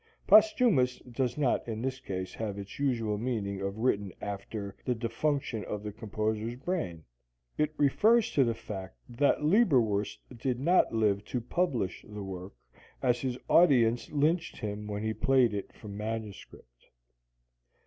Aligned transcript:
("Posthumous" 0.25 0.97
does 1.01 1.37
not 1.37 1.67
in 1.67 1.83
this 1.83 1.99
case 1.99 2.33
have 2.33 2.57
its 2.57 2.79
usual 2.79 3.19
meaning 3.19 3.61
of 3.61 3.77
written 3.77 4.11
after 4.19 4.75
the 4.83 4.95
defunction 4.95 5.63
of 5.65 5.83
the 5.83 5.91
composer's 5.91 6.55
brain: 6.55 7.03
it 7.55 7.75
refers 7.77 8.31
to 8.31 8.43
the 8.43 8.55
fact 8.55 8.97
that 9.07 9.43
Leberwurst 9.43 10.17
did 10.35 10.59
not 10.59 10.91
live 10.91 11.23
to 11.25 11.39
publish 11.39 12.03
the 12.09 12.23
work, 12.23 12.55
as 13.03 13.21
his 13.21 13.37
audience 13.47 14.09
lynched 14.09 14.57
him 14.57 14.87
when 14.87 15.03
he 15.03 15.13
played 15.13 15.53
it 15.53 15.71
from 15.71 15.95
manuscript.) 15.95 16.87